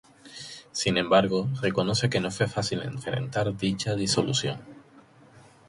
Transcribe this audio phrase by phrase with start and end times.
[0.71, 4.59] Sin embargo, reconoce que no fue fácil enfrentar dicha disolución.